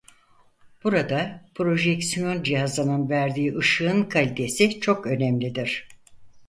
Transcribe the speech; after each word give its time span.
Burada 0.83 1.45
projeksiyon 1.55 2.43
cihazının 2.43 3.09
verdiği 3.09 3.57
ışığın 3.57 4.03
kalitesi 4.03 4.79
çok 4.79 5.07
önemlidir. 5.07 5.87